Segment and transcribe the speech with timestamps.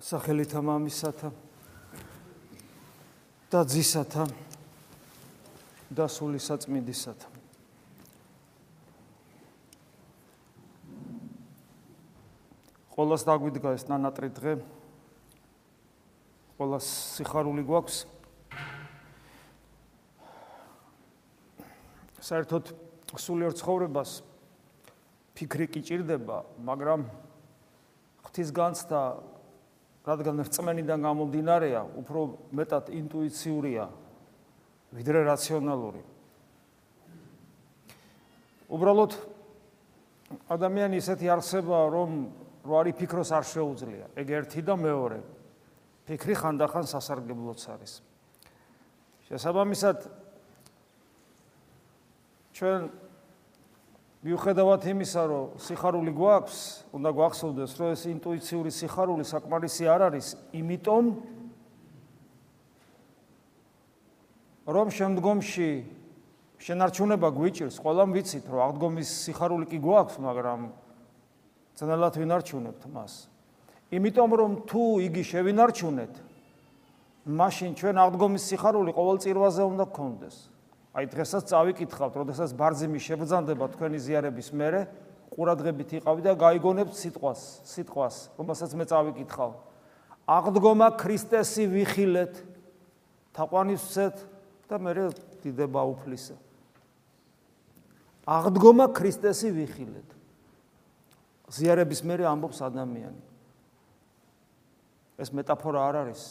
[0.00, 1.32] სახელითა მამისათა
[3.52, 4.24] და ძისათა
[5.92, 7.40] და სული საწმინდისათა
[13.00, 14.52] ყოველს დაგვიდგა ეს ნანატრი დღე.
[16.60, 18.04] ყოველს სიხარული გვაქვს.
[22.20, 22.64] საერთოდ
[23.16, 24.10] სულიერ ცხოვრებას
[25.32, 27.08] ფიქრი კი ჭირდება მაგრამ
[28.28, 29.00] ღვთის განცდა
[30.06, 32.20] რადგან რწმენიდან გამომდინარეა, უფრო
[32.56, 33.84] მეტად ინტუიციურია
[34.96, 36.02] ვიდრე რაციონალური.
[38.70, 39.12] უბრალოდ
[40.48, 42.10] ადამიანი ისეთი არსებაა, რომ
[42.64, 44.06] რო არის ფიქროს არ შეუძლია.
[44.16, 45.20] ეგ ერთი და მეორე.
[46.06, 47.92] ფიქრი ხანდახან სასარგებლოც არის.
[49.30, 49.98] შესაბამისად
[52.56, 52.80] ჩვენ
[54.20, 56.58] მიუხედავად იმისა, რომ სიხარული გვაქვს,
[56.92, 61.04] უნდა გვახსოვდეს, რომ ეს ინტუიციური სიხარული საკმარისი არ არის, იმიტომ
[64.68, 65.70] რომ შემდგომში
[66.60, 70.60] შენარჩუნება გვიჭირს, ყველამ ვიცით, რომ აღდგომის სიხარული კი გვაქვს, მაგრამ
[71.80, 73.12] ძნელად ვინარჩუნებთ მას.
[73.88, 76.14] იმიტომ რომ თუ იგი შევინარჩუნეთ,
[77.24, 80.36] მაშინ ჩვენ აღდგომის სიხარული ყოველ წირვაზე უნდა გქონდეს.
[80.90, 84.80] აი დღესაც წავიკითხავთ, როდესაც ბარძიმი შებრძანდება თქვენი ზიარების მერე,
[85.30, 89.50] ყურადღებით იყავი და გაიგონებთ სიტყვას, სიტყვას, რომელსაც მე წავიკითხავ.
[90.26, 92.34] აღდგომა ქრისტესი ვიხილეთ,
[93.38, 94.16] თაყვანისცეთ
[94.66, 94.92] და მე
[95.46, 96.36] დიდება უფლისა.
[98.26, 100.08] აღდგომა ქრისტესი ვიხილეთ.
[101.50, 103.22] ზიარების მერე ამბობს ადამიანი.
[105.18, 106.22] ეს მეტაფორა არ არის.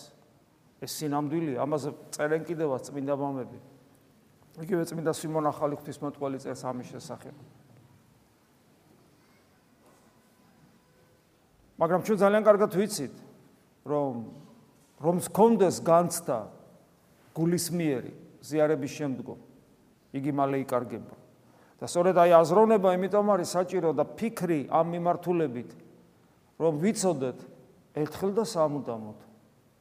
[0.79, 3.59] ეს სინამდვილეა, ამაზე წერენ კიდევაც წმინდა მამები.
[4.59, 7.35] იგივე წმინდა სიმონ ახალი ღვთისმოწყალე წერს ამის შესახებ.
[11.79, 13.15] მაგრამ ჩვენ ძალიან კარგად ვიცით,
[13.87, 14.13] რომ
[14.99, 16.39] რომ სქონდეს განცდა
[17.31, 18.11] გულისმიერი
[18.43, 19.39] ზიარების შემდგომ,
[20.11, 21.15] იგი მალე იკარგება.
[21.79, 25.71] და სწორედ აი აზროვნება იმიტომ არის საჭირო და ფიქრი ამ მიმართულებით,
[26.59, 27.39] რომ ვიცოდეთ
[27.95, 29.19] ერთხელ და სამუდამოდ,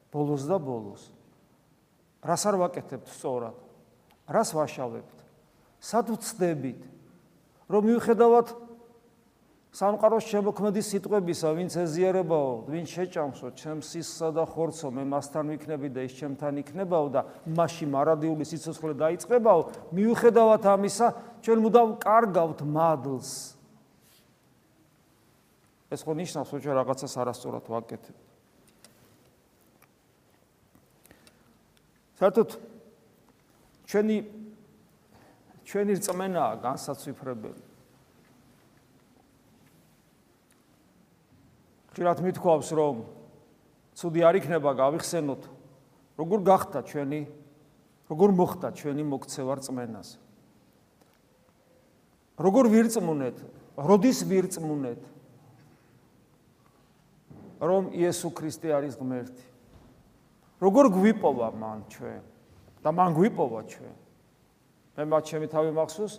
[0.07, 1.11] ბოლოს და ბოლოს.
[2.23, 3.68] რას არ ვაკეთებთ სწორად?
[4.29, 5.17] რას ვაშავებთ?
[5.81, 6.81] სად ვწდებით?
[7.69, 8.47] რომ მიუხედავად
[9.69, 16.01] სამყაროს შემოქმედის სიტყვებისა, ვინც ეზიარებაო, ვინც შეჭამსო, ჩემს სისსა და ხორცო, მე მასთან ვიქნები და
[16.09, 19.61] ის ჩემთან იქნებაო და მასში მარადიული სიცოცხლე დაიწყებაო,
[19.93, 21.07] მიუხედავად ამისა,
[21.45, 23.31] ჩვენ მუდამ კარგავთ მადლს.
[25.93, 28.21] ეს ხო ნიშნავს, რომ ჩვენ რაღაცას არასწორად ვაკეთებთ.
[32.19, 32.68] საერთოდ
[33.89, 34.17] ჩვენი
[35.65, 37.61] ჩვენი რწმენაა განსაცვიფრებელი.
[41.93, 42.95] ხშირად მithქვავს, რომ
[43.97, 45.41] ცუდი არ იქნება გავიხსენოთ,
[46.21, 47.21] როგორ გახდა ჩვენი
[48.09, 50.09] როგორ მოხდა ჩვენი მოქცევა რწმენას.
[52.39, 53.37] როგორ ვირწმუნეთ,
[53.77, 55.01] როდის ვირწმუნეთ,
[57.59, 59.45] რომ იესო ქრისტე არის ღმერთი.
[60.63, 62.23] როგორ გვიპოვა მან ჩვენ?
[62.83, 63.95] და მან გვიპოვა ჩვენ.
[64.99, 66.13] მე მათ ჩემი თავი მახსოვს.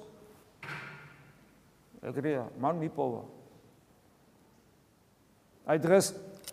[2.01, 3.23] ეგრეა, მან მიპოვა.
[5.69, 6.07] აი დღეს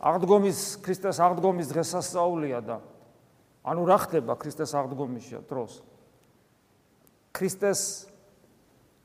[0.03, 2.77] აღდგომის ქრისტეს აღდგომის დღესასწაულია და
[3.63, 5.81] ანუ რა ხდება ქრისტეს აღდგომის დროს?
[7.33, 7.81] ქრისტეს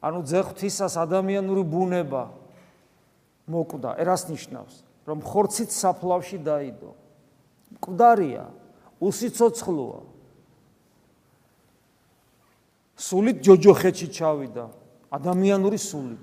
[0.03, 2.31] ანუ ძეღთისას ადამიანური ბუნება
[3.47, 3.99] მოკვდა.
[4.03, 4.75] ერას ნიშნავს,
[5.07, 6.91] რომ ხორცით საფლავში დაიდო.
[7.79, 8.45] მკვდარია,
[9.03, 10.12] უსიცოცხლოა.
[13.03, 14.65] სულით ჯოჯოხეთში ჩავიდა.
[15.11, 16.23] ადამიანური სულით.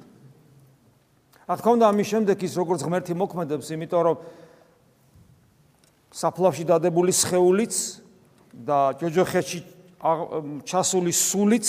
[1.49, 4.17] რა თქმა უნდა ამის შემდეგ ის როგორც ღმერთი მოქმედებს იმიტომ რომ
[6.13, 7.75] საფლავში დადებული სხეულიც
[8.53, 9.59] და ჯოჯოხეთში
[10.69, 11.67] ჩასული სულიც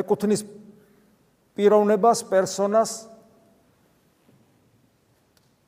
[0.00, 0.42] ეკუთვნის
[1.60, 2.92] პიროვნებას პერსონას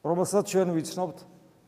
[0.01, 1.19] რომელსაც ჩვენ ვიცნობთ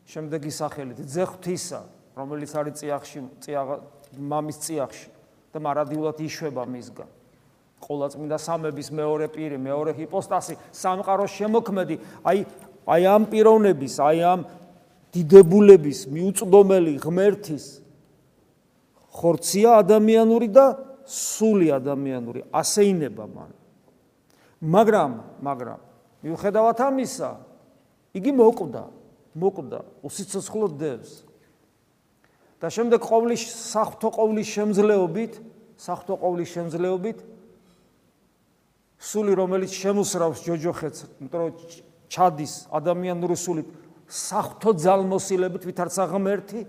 [0.09, 1.81] შემდეგი სახელით ძეხვთისა
[2.17, 3.69] რომელიც არის წიაღში წიაღ
[4.17, 5.09] მამის წიაღში
[5.53, 7.09] და მარადიულად იშვება მისგან.
[7.83, 12.39] ყოლაწმინდა სამების მეორე პირი, მეორე ჰიპოსტასი, სამყაროს შემოქმედი, აი
[12.87, 14.41] აი ამ პიროვნების, აი ამ
[15.13, 17.65] დიდებულების მიუწდომელი ღმერთის
[19.13, 20.65] ხორცია ადამიანური და
[21.05, 23.51] სული ადამიანური, ასე ინება მან.
[24.63, 25.11] მაგრამ,
[25.43, 25.79] მაგრამ
[26.23, 27.29] მიუხედავად ამისა,
[28.15, 28.83] იგი მოკვდა,
[29.35, 31.11] მოკვდა, უსიცოცხლო დევს.
[32.63, 35.33] და შემდეგ ყოვლის საფრთხო ყოვლის შემძლეობით,
[35.83, 37.17] საფრთხო ყოვლის შემძლეობით
[39.03, 41.57] სული რომელიც შემოსრავს ჯოჯოხეთს, რომ
[42.07, 43.67] ჩადის ადამიანური სული
[44.07, 46.61] საფრთხო ძალმოსილებით ვითარცა ღმერთი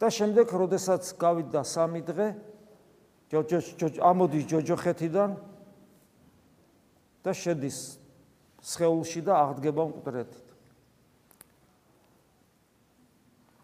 [0.00, 2.28] და შემდეგ, როდესაც გავიდა სამი დღე,
[3.28, 5.30] ჯოჯო ამოდის ჯოჯოხეთიდან
[7.20, 8.00] და შედის
[8.64, 10.46] სხეულში და აღდგება მკვდრეთით.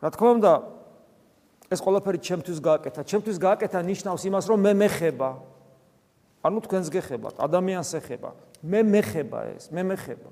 [0.03, 0.53] რა თქმა უნდა,
[1.73, 3.01] ეს ყველაფერი ჩემთვის გააკეთა.
[3.09, 5.31] ჩემთვის გააკეთა ნიშნავს იმას, რომ მე მეხება.
[6.45, 8.31] ანუ თქვენს გეხებათ, ადამიანს ეხება.
[8.61, 10.31] მე მეხება ეს, მე მეხება.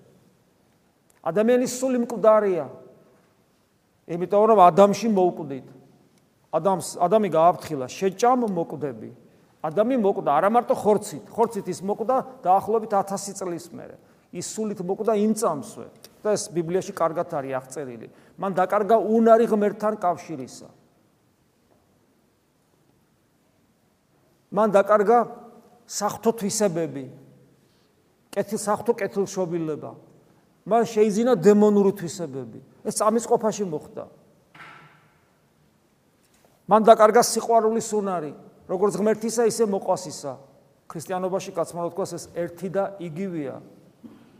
[1.25, 2.67] ადამიანის სული მკვდარია.
[4.11, 5.69] იმიტომ რომ ადამიანში მოუკვდით.
[6.51, 9.11] ადამიანს ადამი გააფრთხილა, შეჭამ მოკვდები.
[9.61, 13.97] ადამი მოკვდა არა მარტო ხორცით, ხორცით ის მოკვდა დაახლოებით 1000 წლის მერე.
[14.33, 15.87] ის სულით მოკვდა იმ წამსვე.
[16.21, 18.09] და ეს ბიბლიაში კარგად არის აღწერილი.
[18.37, 20.69] მან დაკარგა უნარი ღმერთთან კავშირისა.
[24.51, 25.19] მან დაკარგა
[25.87, 27.05] საფრთხო თვისებები.
[28.31, 29.91] კეთილ საფრთხო კეთილშობილება.
[30.67, 32.59] მან შეიძინა დემონური თვისებები.
[32.85, 34.05] ეს წამის ყოფაში მოხდა.
[36.71, 38.33] მან დაკარგა სიყვარულის უნარი,
[38.71, 40.33] როგორც ღმერთისა, ისე მოყვასისა.
[40.91, 43.57] ქრისტიანობაში კაცმა რო თქვას ეს ერთი და იგივეა.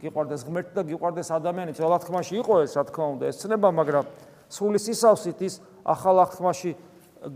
[0.03, 4.05] გიყვარდეს ღმერთი და გიყვარდეს ადამიანი, ძველ აღთქმაში იყო ეს, რა თქმა უნდა, ეს ცნება, მაგრამ
[4.49, 5.53] სრული სისავსით ის
[5.85, 6.71] ახალ აღთქმაში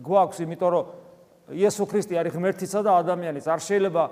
[0.01, 0.85] გვაქვს, იმიტომ რომ
[1.53, 3.45] იესო ქრისტე არის ღმერთისა და ადამიანის.
[3.45, 4.03] არ შეიძლება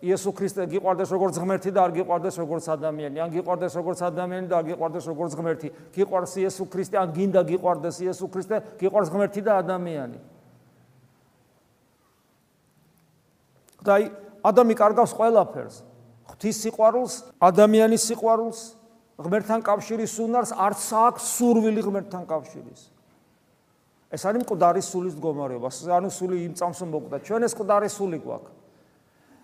[0.00, 3.16] იესო ქრისტე გიყვარდეს როგორც ღმერთი და არ გიყვარდეს როგორც ადამიანი.
[3.20, 5.68] ან გიყვარდეს როგორც ადამიანი და არ გიყვარდეს როგორც ღმერთი.
[5.96, 10.18] გიყვარს იესო ქრისტე, ან გინდა გიყვარდეს იესო ქრისტე, გიყვარს ღმერთი და ადამიანი.
[13.80, 14.04] და აი
[14.44, 15.76] ადამი კარგავს ყველაფერს.
[16.28, 18.60] ღვთის სიყვარულს, ადამიანის სიყვარულს,
[19.20, 22.80] ღმერთთან კავშირის უნარს, არც აქვს სურვილი ღმერთთან კავშირის.
[24.10, 25.68] ეს არის მკვდარი სულის მდგომარეობა.
[25.70, 27.16] ანუ სული იმ წამს მოკვდა.
[27.22, 28.52] ჩვენ ეს მკვდარი სული გვაქვს.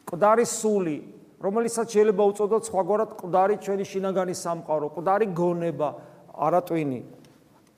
[0.06, 0.96] მკვდარი სული,
[1.38, 5.88] რომელიცაც შეიძლება უწოდოთ სხვაგვარად მკვდარი ჩვენი შინაგანი სამყარო, მკვდარი გონება,
[6.34, 7.00] არატვინი.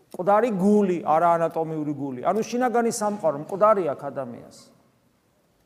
[0.08, 2.20] მკვდარი გული, არა ანატომიური გული.
[2.25, 4.58] ანუ შინაგანი სამყარო მკვდარი აქ ადამიანს.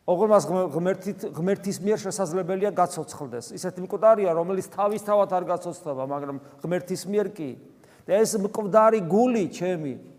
[0.02, 0.32] ოღონდ
[0.74, 3.54] ღმერთით ღმერთის მიერ შესაძლებელია გაცოცხლდეს.
[3.54, 7.50] ისეთი მკვდარია, რომელიც თავისთავად არ გაცოცხლდება, მაგრამ ღმერთის მიერ კი.
[8.02, 10.11] და ეს მკვდარი გული ჩემი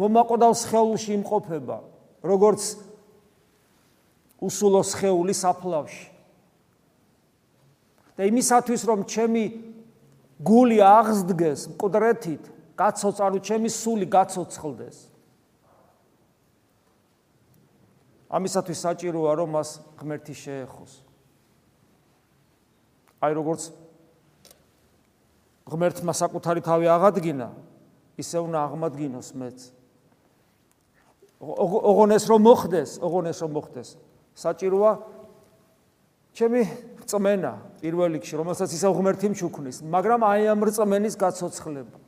[0.00, 1.78] მომაყოდავს ხელში იმყოფება,
[2.24, 2.62] როგორც
[4.42, 6.12] უსულო სხეული საფლავში.
[8.12, 9.44] და იმისათვის რომ ჩემი
[10.44, 12.42] გული აღსდგეს მკვდრეთით,
[12.76, 14.98] ანუ ჩემი სული გაცოცხლდეს.
[18.32, 19.68] ამისათვის საჭიროა რომ მას
[20.00, 20.92] ღმერთი შეეხოს.
[23.22, 23.62] აი როგორც
[25.68, 27.48] ღმერთმა საკუთარი თავი აღადგინა,
[28.18, 29.58] ისე უნდა აღმადგინოს მეც.
[31.42, 33.88] ოღონეს რომ მოხდეს, ოღონეს რომ მოხდეს.
[34.38, 34.92] საჭიროა
[36.38, 36.62] ჩემი
[37.02, 37.52] წმენა
[37.82, 41.98] პირველ რიგში, რომელსაც ისე ღმერთი მჩუქნის, მაგრამ აი ამ რწმენის გაცოცხლება.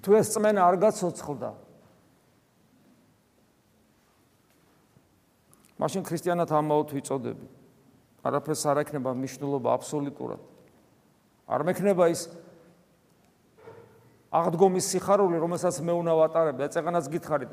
[0.00, 1.50] თუ ეს წმენა არ გაცოცხლდა,
[5.76, 7.46] მაშინ ქრისტიანად ამაოდ ვიწოდები.
[8.24, 10.40] არაფერს არ ექნება მნიშვნელობა აბსოლუტურად.
[11.48, 12.28] არ მექნება ის
[14.30, 17.52] აღდგომის სიხარული, რომელსაც მე უნდა ვატარებ და წეღანაც გითხარით,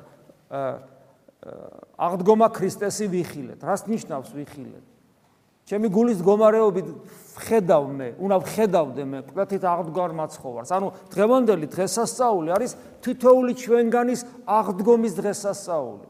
[1.98, 3.60] აღდგომა ქრისტესი ვიხილეთ.
[3.66, 4.86] რას ნიშნავს ვიხილეთ?
[5.68, 6.88] ჩემი გულის მდგომარეობით
[7.44, 10.72] ხედავ მე, უნდა ვხედავდე მე კვეთით აღდგარ მაცხოვარს.
[10.72, 12.72] ანუ დღევანდელი დღესასწაული არის
[13.04, 16.08] თითოეული ჩვენგანის აღდგომის დღესასწაული.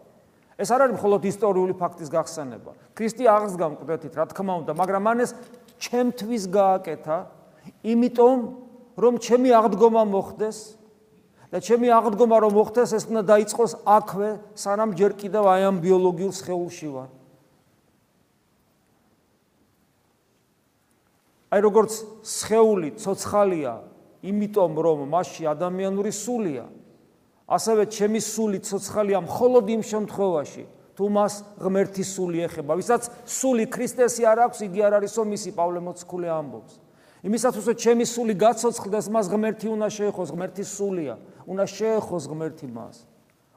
[0.57, 2.71] ეს არ არის მხოლოდ ისტორიული ფაქტის გახსენება.
[2.97, 5.31] ქრისტე აღსდგა მკვეთით, რა თქმა უნდა, მაგრამ მან ეს
[5.77, 7.17] ჩემთვის გააკეთა,
[7.85, 8.37] იმიტომ
[8.97, 10.57] რომ ჩემი აღდგომა მოხდეს
[11.47, 16.33] და ჩემი აღდგომა რომ მოხდეს, ეს უნდა დაიწყოს აქვე, სანამ ჯერ კიდევ აი ამ ბიოლოგიურ
[16.35, 17.09] სხეულში ვარ.
[21.47, 21.91] აი როგორც
[22.27, 23.73] სხეული ცოცხალია,
[24.27, 26.65] იმიტომ რომ მასში ადამიანური სულია,
[27.47, 30.63] ასევე ჩემი სული ცოცხალია მხოლოდ იმ შემთხვევაში,
[30.99, 35.79] თუ მას ღმერთის სული ეხება, ვისაც სული ქრისტესი არ აქვს, იგი არ არისო მისი პავლე
[35.79, 36.86] მოციქული ამბობს.
[37.25, 41.15] იმისათვის რომ ჩემი სული გაცოცხლდეს, მას ღმერთი უნდა შეეხოს, ღმერთის სულია,
[41.49, 42.95] უნდა შეეხოს ღმერთი მას.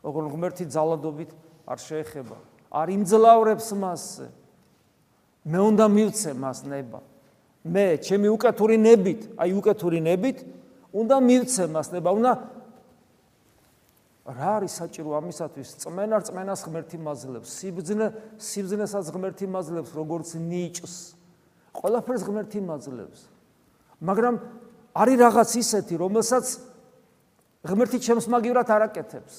[0.00, 1.30] ოღონ ღმერთი ძალადობით
[1.68, 2.36] არ შეეხება,
[2.72, 4.26] არ იმძლავრებს მასზე.
[5.44, 7.00] მე უნდა მივცე მას ნება.
[7.64, 10.38] მე ჩემი უკეთური ნებით, აი უკეთური ნებით
[10.96, 12.32] უნდა მივცე მას ნება, უნდა
[14.30, 18.06] რა არის საჭირო ამისათვის წმენა წმენას ღმერთი მაძლევს სიბძნე
[18.38, 20.94] სიბძნესაც ღმერთი მაძლევს როგორც ნიჭს
[21.74, 23.20] ყველაფერს ღმერთი მაძლევს
[24.00, 24.35] მაგრამ
[24.97, 26.47] არის რაღაც ისეთი რომელსაც
[27.69, 29.37] ღმერთი ჩემს მაგივრად არაკეთებს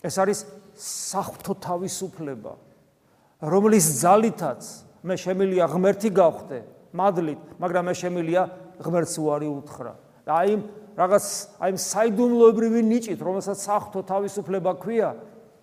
[0.00, 0.38] ეს არის
[0.80, 2.52] საფრთხო თავისუფლება
[3.40, 4.62] რომლის ძალითაც
[5.04, 6.58] მე შემილია ღმერთი გავხდე
[6.96, 8.42] მადლით, მაგრამ მე შემილია
[8.82, 9.92] ღმერთს უარი უთხრა.
[10.26, 10.52] და აი
[10.98, 11.24] რაღაც
[11.64, 15.10] აი საიდუმლოებრივი ნიჭით, რომელსაც საფრთხო თავისუფლება ქვია,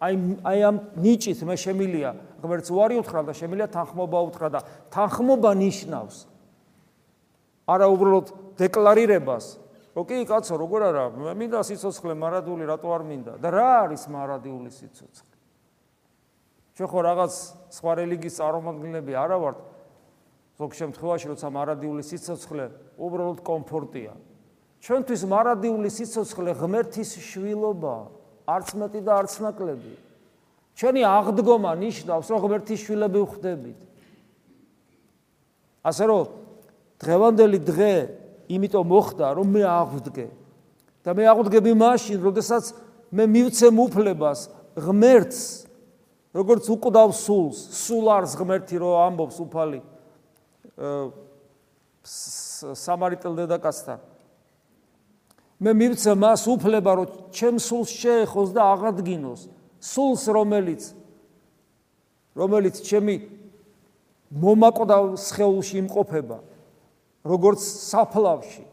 [0.01, 2.10] აი აი ამ ნიჭით მე შემილია
[2.41, 4.60] ღმერთს უარი უთხრა და შემილია თანხმობა უთხრა და
[4.94, 6.17] თანხმობა ნიშნავს.
[7.67, 8.27] არა უბრალოდ
[8.58, 9.46] დეკლარირებას,
[9.98, 13.34] რომ კი კაცო, როგორ არა, მე მინდა სიცოცხლე მარადული, რატო არ მინდა?
[13.41, 15.36] და რა არის მარადიული სიცოცხლე?
[16.77, 17.34] ჩვენ ხო რაღაც
[17.74, 19.58] სხვა რელიგიის წარმომადგენლები არა ვართ?
[20.58, 22.65] ზოგ შემთხვევაში როცა მარადიული სიცოცხლე
[22.98, 24.13] უბრალოდ კომფორტია.
[24.82, 27.96] ჩვენთვის მარადიული სიცოცხლე ღმერთის შვილობა
[28.48, 29.94] არც მეტი და არც ნაკლები
[30.77, 33.79] ჩვენი აღდგომა ნიშნავს რომ ღმერთის შვილები ვხდებით
[35.88, 36.24] ასე რომ
[37.01, 37.93] დღევანდელი დღე
[38.51, 40.27] იმიტომ მოხდა რომ მე აღვდგე.
[41.03, 42.75] და მე აღვდგები მაშინ როდესაც
[43.12, 44.39] მე მივცემ უფლებას
[44.75, 45.67] ღმერთს
[46.36, 47.57] როგორც უკვდავ სულს,
[47.88, 49.79] სულ არს ღმერთი რო ამბობს უფალი
[52.77, 54.00] სამარიტელ დედაკაცთან.
[55.57, 59.41] მე მივცე მას უფლება რომ ჩემ სულს შეეხოს და აღადგინოს,
[59.81, 60.84] სულს რომელიც
[62.38, 63.15] რომელიც ჩემი
[64.29, 66.38] მომაკვდავ სხეულში იმყოფება,
[67.25, 68.65] როგორც საფლავში.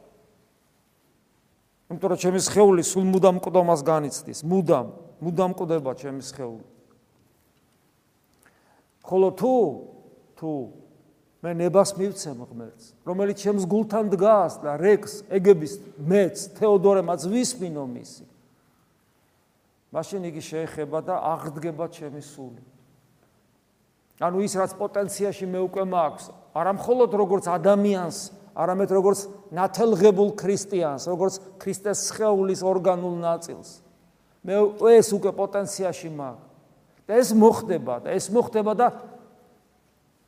[1.88, 4.88] იმიტომ რომ ჩემი სხეული სულ მუდამ ყდომას განიცდის, მუდამ,
[5.25, 6.66] მუდამ ყდება ჩემი სხეული.
[9.04, 9.54] ხოლო თუ
[10.40, 10.52] თუ
[11.44, 18.25] მე ნებას მივცემ ღმერთს, რომელიც ჩემს გულთან დგას და რეკს, ეგების მეც, თეოდორემაც ვისმინო მისი.
[19.94, 22.62] მაშინ იგი შეეხება და აღდგება ჩემი სული.
[24.18, 26.24] ანუ ის რაც პოტენციაში მე უკვე მაქვს,
[26.54, 28.18] არა მხოლოდ როგორც ადამიანს,
[28.54, 29.20] არამედ როგორც
[29.54, 33.82] ნათელღებულ ქრისტიანს, როგორც ქრისტეს სხეულის ორგანულ ნაწილს.
[34.42, 34.54] მე
[34.98, 36.54] ეს უკვე პოტენციაში მაქვს.
[37.04, 38.86] და ეს მოხდება და ეს მოხდება და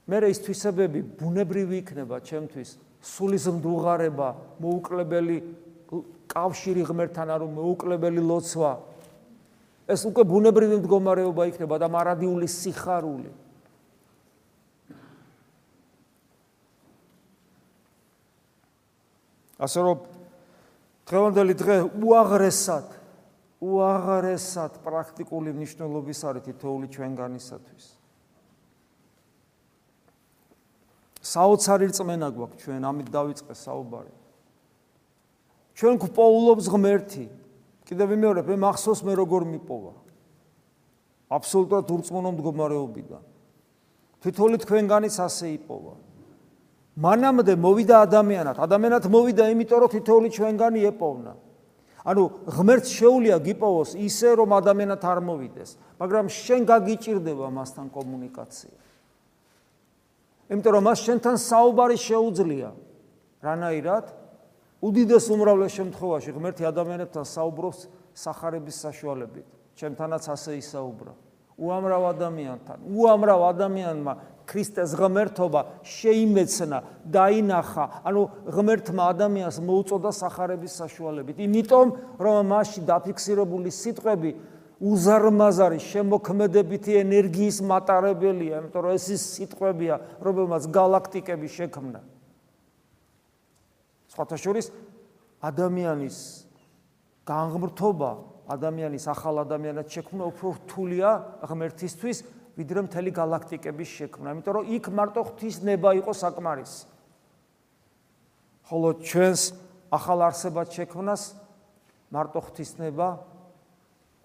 [0.07, 4.29] მე ის თვისებები ბუნებრივი იქნება ჩემთვის სულის მდუღარება
[4.61, 5.37] მოუკლებელი
[6.29, 8.73] კავშირი ღმერთთან არო მოუკლებელი ლოცვა
[9.87, 13.31] ეს უკვე ბუნებრივი მდგომარეობა იქნება და მარადიული სიხარული
[19.63, 19.99] ასე რომ
[21.07, 22.97] დღევანდელი დღე უაღრესად
[23.61, 27.85] უაღრესად პრაქტიკული მნიშვნელობის არის თითოეული ჩვენგანისათვის.
[31.27, 34.13] საოცარი რწმენა გვაქვს ჩვენ, ამით დავიწყე საუბარი.
[35.77, 37.25] ჩვენ გვპოულობს ღმერთი.
[37.87, 39.93] კიდევ ვიმეორებ, მე მახსოვს მე როგორ მიპოვა.
[41.27, 43.23] აბსოლუტურად ურწმუნო მდგომარეობიდან.
[44.23, 45.95] თითოეული თქვენგანიც ასე იპოვა.
[46.97, 51.33] მანამდე მოვიდა ადამიანად, ადამიანად მოვიდა იმიტომ რომ თითოეული ჩვენგანი ეპოვნა.
[52.07, 58.77] ანუ ღმერთს შეუულია გიპოვოს ისე რომ ადამიანად არ მოვიდეს, მაგრამ შენ გაგიჭirdება მასთან კომუნიკაცია.
[60.47, 62.71] იმიტომ რომ მას შენთან საუბარი შეუძლია.
[63.43, 64.05] რანაირად?
[64.87, 67.81] უდიდეს უმრავლეს შემთხვევაში ღმერთი ადამიანებთან საუბრობს
[68.15, 69.47] сахарების საშუალებით.
[69.77, 71.13] ჩემთანაც ასე ისაუბრა.
[71.57, 74.13] უამრავ ადამიანთან, უამრავ ადამიანმა
[74.47, 76.79] ქრისტეს ღმერთობა შეიმეცნა,
[77.09, 81.37] დაინახა, ანუ ღმერთმა ადამიანს მოუწოდა сахарების საშუალებით.
[81.41, 81.87] იმიტომ,
[82.21, 84.31] რომ მასში დაფიქსირებული სიტყვები
[84.77, 92.01] უზარმაზარი შემოქმედებითი ენერგიის მატარებელია, იმიტომ რომ ეს ის სიტყვებია, რომელმაც galaktikები შექმნა.
[94.11, 94.71] სხვათა შორის
[95.43, 96.19] ადამიანის
[97.27, 98.11] განღმრთობა,
[98.47, 101.11] ადამიანის ახალ ადამიანად შექმნა უფრო რთულია
[101.43, 102.19] ღმერთისთვის,
[102.57, 106.87] ვიდრე მთელი galaktikების შექმნა, იმიტომ რომ იქ მარტო ღვთისნება იყო საკმარისი.
[108.67, 109.43] ხოლო ჩვენს
[109.93, 111.23] ახალ არსებად შექმნას
[112.11, 113.09] მარტო ღვთისნება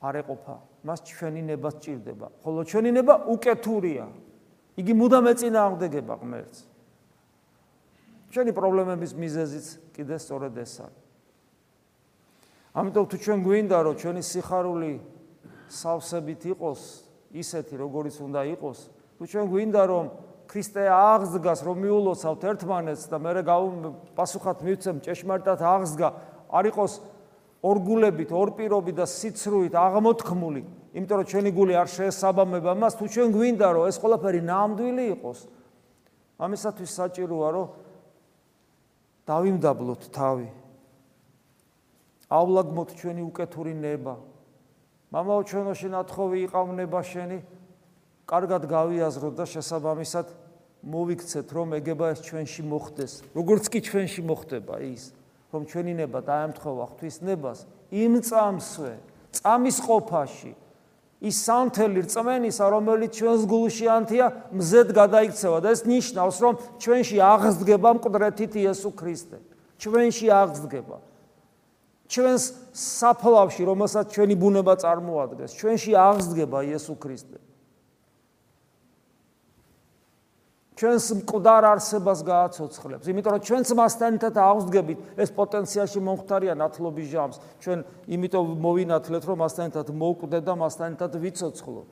[0.01, 0.55] არ ეყოფა.
[0.81, 2.27] მას ჩვენი ნება სჭირდება.
[2.41, 4.05] ხოლო ჩვენი ნება უკეთურია.
[4.81, 6.71] იგი მუდამ ეწინააღმდეგება ღმერთს.
[8.31, 11.01] ჩვენი პრობლემების მიზეზიც კიდე სწორედ ეს არის.
[12.71, 14.93] ამიტომ თუ ჩვენ გვინდა რომ ჩვენი სიხარული
[15.67, 16.81] სავსებით იყოს
[17.35, 18.79] ისეთი როგორიც უნდა იყოს
[19.19, 20.05] თუ ჩვენ გვინდა რომ
[20.47, 23.31] ქრისტე აღსდგას რომ მიულოცავთ ერთმანეთს და მე
[24.15, 26.09] პასუხად მივცემ ჭეშმარიტად აღსდგა
[26.47, 26.93] არ იყოს
[27.61, 30.61] ორგულებით ორპირობით და სიცრუით აღმოთქმული
[30.95, 35.39] იმიტომ რომ ჩვენი გული არ შეესაბამება მას თუ ჩვენ გვინდა რომ ეს ყველაფერი ნამდვილი იყოს
[36.39, 37.67] ამისათვის საჭიროა რომ
[39.28, 40.50] დავიმდაბლოთ თავი.
[42.32, 44.16] ავლაგმოთ ჩვენი უკეთური ნება
[45.12, 47.40] მამაო ჩვენო შენათხოვი იყავნება შენი.
[48.32, 50.28] კარგად გავიაზროთ და შესაბამისად
[50.88, 53.12] მოვიქცეთ რომ ეგება ეს ჩვენში მოხდეს.
[53.36, 55.12] როგორც კი ჩვენში მოხდება ის
[55.51, 57.60] რომ ჩვენი ნება დაემთხოვა ღვთის ნებას
[57.92, 58.94] იმ წამსვე
[59.36, 60.51] წამის ყოფაში
[61.22, 64.25] ის სამთელი რწმენისა, რომელიც ჩვენს გულში ანთია,
[64.58, 69.38] მზედ გადაიქცევა და ეს ნიშნავს, რომ ჩვენში აღზდგება მკვდრეთით იესო ქრისტე.
[69.78, 70.98] ჩვენში აღზდგება.
[72.10, 77.38] ჩვენს საფლავში, რომელსაც ჩვენი ბუნება წარმოადგენს, ჩვენში აღზდგება იესო ქრისტე.
[80.81, 83.05] ჩვენს მკვდარ არსებას გააცოცხლებს.
[83.05, 87.38] იმიტომ რომ ჩვენც მასთან ერთად აღსდგებით ეს პოტენციალში მომხდარია ნათლობის ჟამს.
[87.61, 91.89] ჩვენ იმიტომ მოვინათლეთ რომ მასთან ერთად მოვკვდეთ და მასთან ერთად ვიცოცხლოთ.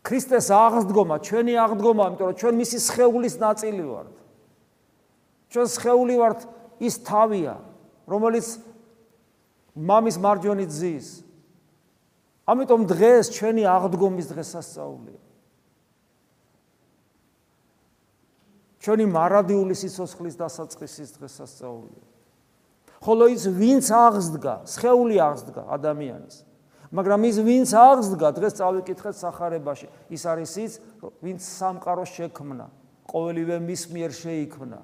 [0.00, 4.14] ქრისტეს აღსდგომა, ჩვენი აღდგომა, იმიტომ რომ ჩვენ მისი სხეულის ნაწილი ვართ.
[5.52, 6.40] ჩვენ სხეული ვართ
[6.80, 7.54] ის თავია,
[8.08, 8.46] რომელიც
[9.76, 11.27] მამის მარჯვენი ძის
[12.48, 15.20] ამიტომ დღეს ჩვენი აღდგომის დღესასწაულია.
[18.78, 22.04] ჩვენი მარადიული სიცოცხლის დასაწყისის დღესასწაულია.
[23.04, 26.36] ხოლო ის ვინც აღსდგა, სხეული აღსდგა ადამიანის.
[26.88, 30.72] მაგრამ ის ვინც აღსდგა, დღეს წავიკითხეთ სახარებაში, ის არის ის,
[31.20, 32.66] ვინც სამყარო შექმნა,
[33.12, 34.80] ყოველივე მის მიერ შეიქმნა.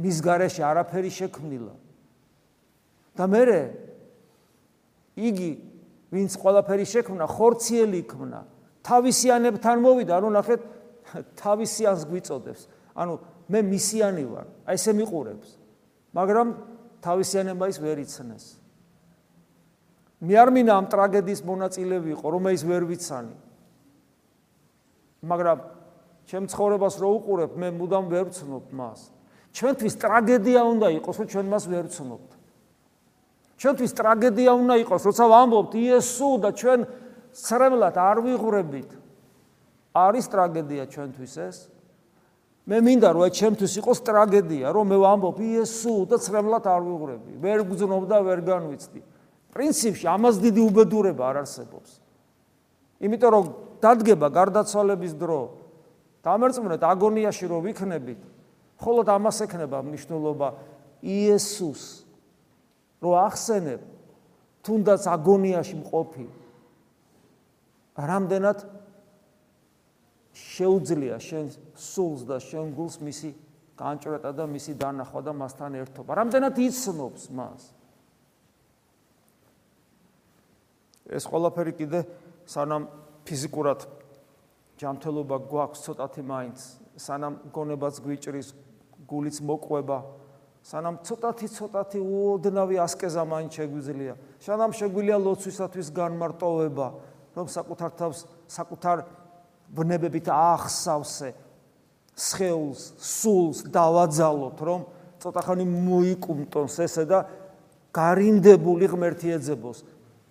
[0.00, 1.74] მის გარეშე არაფერი შექმნილა.
[3.16, 3.72] და მე
[5.16, 5.75] იგი
[6.16, 8.40] ვინც ყველაფერი შექმნა, ხორციელი იქნა.
[8.86, 10.60] თავისიანებთან მოვიდა, ანუ ნახეთ,
[11.36, 12.62] თავისიანს გვიწოდებს.
[12.96, 13.12] ანუ
[13.52, 14.46] მე მისიანი ვარ.
[14.66, 15.48] აი ესე მიყურებს.
[16.16, 16.48] მაგრამ
[17.04, 18.44] თავისიანება ის ვერ იცნეს.
[20.24, 23.34] მე არ მინდა ამ ტრაგედიის მონაწილე ვიყო, რომ ეს ვერ ვიცანი.
[25.26, 25.58] მაგრამ
[26.26, 29.00] ჩემ ცხოვრებას რო უყურებ, მე მუდამ ვერ ვცნობ მას.
[29.52, 32.30] ჩვენთვის ტრაგედია უნდა იყოს, რომ ჩვენ მას ვერ ვცნობთ.
[33.56, 36.80] ჩვენთვის ტრაგედია უნდა იყოს, როცა ვამბობთ იესო და ჩვენ
[37.32, 38.90] ცრემლად არ ვიღურებით.
[39.96, 41.56] არის ტრაგედია ჩვენთვის ეს?
[42.68, 47.32] მე მინდა რომ ჩემთვის იყოს ტრაგედია, რომ მე ვამბობ იესო და ცრემლად არ ვიღურები.
[47.40, 49.00] ვერ გძნობ და ვერ განვიცდი.
[49.56, 51.90] პრინციპში ამას დიდი უბედურება არ არსებობს.
[53.00, 53.44] იმიტომ რომ
[53.80, 55.42] დადგება გარდაცვალების დრო.
[56.20, 58.20] დამერწმუნეთ აგონიაში რომ ვიქნებით,
[58.82, 60.48] ხოლოდ ამას ექნება მნიშვნელობა
[61.00, 62.05] იესოს
[63.02, 63.80] რო ახსენებ
[64.66, 66.26] თუნდაც აგონიაში მყოფი
[67.96, 68.58] რამდენად?
[70.36, 71.46] შეუძლია შენ
[71.80, 73.30] სულს და შენ გულს მისი
[73.76, 76.12] განჭრეტა და მისი დანახვა და მასთან ერთობა.
[76.12, 77.62] რამდენად იცნობს მას?
[81.08, 82.00] ეს ყველაფერი კიდე
[82.50, 82.88] სანამ
[83.24, 83.86] ფიზიკურად
[84.76, 86.58] ჯანმრთელობა გვაქვს ცოტათი მაინც
[87.00, 88.52] სანამ გონებაც გვიჭრის
[89.08, 89.98] გულიც მოყვება
[90.66, 94.14] სანამ ცოტათი ცოტათი უოდნავი ასკეზა მაინც შეგვიძლია.
[94.42, 96.86] სანამ შეგვიძლია ლოცვისათვის განმარტოვება,
[97.38, 98.18] რომ საკუთარ თავს
[98.50, 99.04] საკუთარ
[99.70, 101.30] ბნებებით ახსავსე
[102.18, 104.80] სხეულს, სულს დავაძალოთ, რომ
[105.22, 107.18] ცოტა ხანი მოიკუმტონს ესე და
[107.94, 109.86] გარინდებული ღმერთი ეძებოს.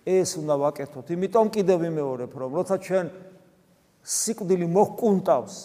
[0.05, 1.05] ეს უნდა ვაკეთოთ.
[1.17, 3.05] იმიტომ კიდევ ვიმეორებ, რომ როცა ჩვენ
[4.05, 5.55] სიკვდილი მოჰკუნტავს,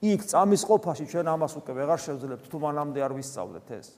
[0.00, 3.88] იქ წამის ყოფაში ჩვენ ამას უკვე ვეღარ შევძლებთ თუ მანამდე არ ვისწავლეთ ეს.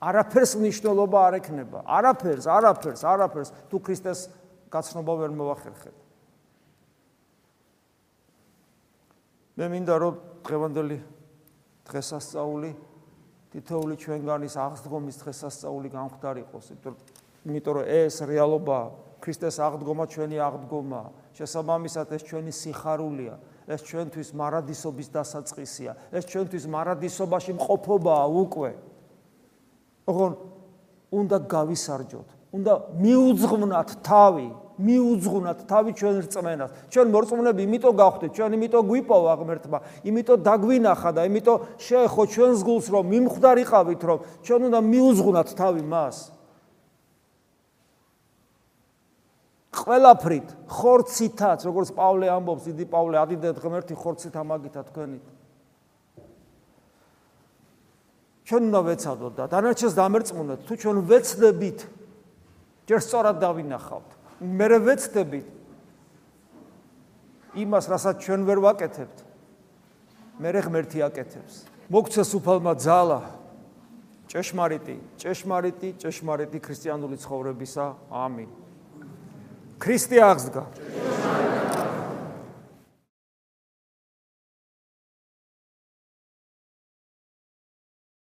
[0.00, 1.78] არაფერს მნიშვნელობა არ ექნება.
[1.84, 4.20] არაფერს, არაფერს, არაფერს თუ ქრისტეს
[4.72, 5.96] გაცნობა ვერ მოვახერხებ.
[9.54, 10.98] მე მინდა რომ დღევანდელი
[11.86, 12.70] დღესასწაული
[13.54, 16.66] თითოეული ჩვენგანის აღდგომის დღესასწაული გამختارიყოს,
[17.46, 18.86] იმიტომ რომ ეს რეალობაა,
[19.22, 23.34] ქრისტეს აღდგომა ჩვენი აღდგომაა, შესაბამისად ეს ჩვენი სიხარულია.
[23.64, 25.92] ეს ჩვენთვის მარადისობის დასაწყისია.
[26.12, 28.70] ეს ჩვენთვის მარადისობაში მყოფობაა უკვე.
[30.04, 30.32] ოღონ
[31.12, 32.28] უნდა გავისარჯოთ.
[32.54, 32.72] უნდა
[33.02, 34.48] მიუძღვნათ თავი,
[34.78, 36.70] მიუძღვნათ თავი ჩვენ რწმენას.
[36.92, 42.86] ჩვენ მორწმუნეები იმიტომ გავხდეთ, ჩვენ იმიტომ გვიპოვა ღმერთმა, იმიტომ დაგვინახა და იმიტომ შეეხო ჩვენს გულს
[42.94, 46.16] რომ მიმხვდარიყავით რომ ჩვენ უნდა მიუძღვნათ თავი მას.
[49.74, 55.26] ყველაფრით ხორცითაც როგორც პავლე ამბობს დიდი პავლე ადიდეთ ღმერთი ხორცით ამაგითა თქვენით.
[58.44, 61.78] ჩვენ უნდა ვეცადოთ და დანარჩენს დამერწმუნოთ თუ ჩვენ ვეცდებით
[62.86, 64.08] ჯერ სწორად დავინახავთ.
[64.44, 65.46] მე ვეცდებით?
[67.54, 69.18] იმას რასაც ჩვენ ვერ ვაკეთებთ.
[70.42, 71.54] მე ღმერთი აკეთებს?
[71.88, 73.20] მოგცეს უფალმა ძალა.
[74.28, 77.84] ჭეშმარიტი ჭეშმარიტი ჭეშმარიტი ქრისტიანული ცხოვრებისა.
[78.10, 78.63] ამინ
[79.82, 80.62] ქრისტე აღსდგა.